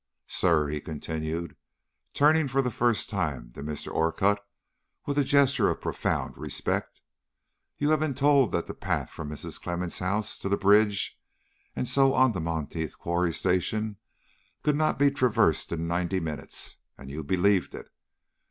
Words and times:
Sir," 0.25 0.67
he 0.67 0.81
continued, 0.81 1.55
turning 2.15 2.47
for 2.47 2.63
the 2.63 2.71
first 2.71 3.07
time 3.07 3.51
to 3.51 3.61
Mr. 3.61 3.93
Orcutt, 3.93 4.39
with 5.05 5.15
a 5.19 5.23
gesture 5.23 5.69
of 5.69 5.79
profound 5.79 6.39
respect, 6.39 7.01
"you 7.77 7.91
had 7.91 7.99
been 7.99 8.15
told 8.15 8.51
that 8.51 8.65
the 8.65 8.73
path 8.73 9.11
from 9.11 9.29
Mrs. 9.29 9.61
Clemmens' 9.61 9.99
house 9.99 10.39
to 10.39 10.49
the 10.49 10.57
bridge, 10.57 11.19
and 11.75 11.87
so 11.87 12.15
on 12.15 12.33
to 12.33 12.39
Monteith 12.39 12.97
Quarry 12.97 13.31
Station, 13.31 13.97
could 14.63 14.75
not 14.75 14.97
be 14.97 15.11
traversed 15.11 15.71
in 15.71 15.87
ninety 15.87 16.19
minutes, 16.19 16.77
and 16.97 17.11
you 17.11 17.23
believed 17.23 17.75
it. 17.75 17.87